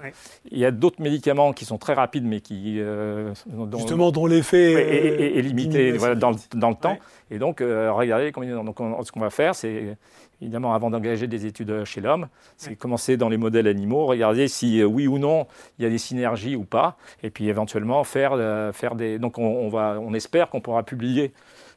Il 0.51 0.59
y 0.59 0.65
a 0.65 0.73
d'autres 0.73 1.01
médicaments 1.01 1.53
qui 1.53 1.65
sont 1.65 1.79
très 1.79 1.95
rapides 1.95 2.25
mais 2.25 2.41
qui 2.41 2.77
euh, 2.81 3.33
dont- 3.47 3.79
Justement, 3.79 4.11
dont 4.11 4.27
l'effet 4.27 4.75
Ouais, 4.75 5.37
et 5.37 5.43
limité 5.43 5.93
voilà, 5.93 6.17
dans, 6.17 6.33
dans 6.55 6.71
le 6.71 6.75
temps. 6.75 6.93
Ouais. 6.95 6.99
Et 7.31 7.39
donc, 7.39 7.61
euh, 7.61 7.93
regardez 7.93 8.25
les 8.25 8.33
combinaisons. 8.33 8.65
Donc, 8.65 8.81
on- 8.81 9.03
ce 9.05 9.13
qu'on 9.13 9.21
va 9.21 9.31
faire, 9.31 9.55
c'est 9.55 9.97
évidemment, 10.43 10.75
avant 10.75 10.91
d'engager 10.91 11.29
des 11.29 11.47
études 11.47 11.85
chez 11.85 12.01
l'homme, 12.01 12.27
c'est 12.57 12.71
Ouais. 12.71 12.77
commencer 12.77 13.17
dans 13.17 13.29
les 13.29 13.37
modèles 13.37 13.69
animaux, 13.69 14.07
regarder 14.07 14.49
si 14.49 14.81
euh, 14.81 14.85
oui 14.85 15.07
ou 15.07 15.19
non 15.19 15.47
il 15.79 15.85
y 15.85 15.87
a 15.87 15.91
des 15.91 15.99
synergies 15.99 16.57
ou 16.57 16.65
pas, 16.65 16.97
et 17.23 17.31
puis 17.31 17.49
éventuellement 17.49 18.03
faire, 18.03 18.33
euh, 18.35 18.73
faire 18.73 18.97
des. 18.97 19.19
Donc, 19.21 19.39
on, 19.39 19.45
on 19.47 19.69
va, 19.69 19.99
on 20.01 20.13
espère 20.15 20.51
qu'on 20.51 20.61
pourra 20.61 20.83
publier 20.83 21.33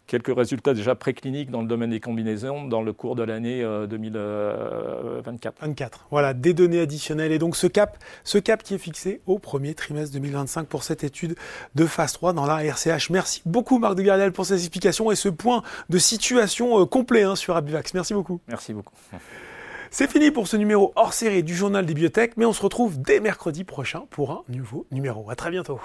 quelques 0.09 0.35
résultats 0.35 0.73
déjà 0.73 0.95
précliniques 0.95 1.51
dans 1.51 1.61
le 1.61 1.67
domaine 1.67 1.91
des 1.91 1.99
combinaisons 1.99 2.65
dans 2.65 2.81
le 2.81 2.91
cours 2.91 3.15
de 3.15 3.23
l'année 3.23 3.63
euh, 3.63 3.87
2024. 3.87 5.61
24. 5.61 6.07
Voilà, 6.11 6.33
des 6.33 6.53
données 6.53 6.81
additionnelles. 6.81 7.31
Et 7.31 7.39
donc 7.39 7.55
ce 7.55 7.67
cap, 7.67 7.97
ce 8.23 8.37
cap 8.39 8.63
qui 8.63 8.73
est 8.73 8.79
fixé 8.79 9.21
au 9.27 9.39
premier 9.39 9.75
trimestre 9.75 10.13
2025 10.13 10.67
pour 10.67 10.83
cette 10.83 11.03
étude 11.03 11.35
de 11.75 11.85
phase 11.85 12.13
3 12.13 12.33
dans 12.33 12.45
la 12.45 12.63
RCH. 12.63 13.11
Merci 13.11 13.41
beaucoup 13.45 13.77
Marc 13.77 13.95
de 13.95 14.01
Gardel 14.01 14.31
pour 14.31 14.45
ces 14.45 14.55
explications 14.55 15.11
et 15.11 15.15
ce 15.15 15.29
point 15.29 15.61
de 15.89 15.97
situation 15.99 16.81
euh, 16.81 16.85
complet 16.85 17.23
hein, 17.23 17.35
sur 17.35 17.55
Abivax. 17.55 17.93
Merci 17.93 18.13
beaucoup. 18.13 18.41
Merci 18.47 18.73
beaucoup. 18.73 18.93
C'est 19.91 20.09
fini 20.09 20.31
pour 20.31 20.47
ce 20.47 20.57
numéro 20.57 20.91
hors 20.95 21.13
série 21.13 21.43
du 21.43 21.55
Journal 21.55 21.85
des 21.85 21.93
Biotech, 21.93 22.37
mais 22.37 22.45
on 22.45 22.53
se 22.53 22.61
retrouve 22.61 23.01
dès 23.01 23.19
mercredi 23.19 23.63
prochain 23.63 24.03
pour 24.09 24.31
un 24.31 24.43
nouveau 24.49 24.85
numéro. 24.91 25.29
À 25.29 25.35
très 25.35 25.51
bientôt. 25.51 25.79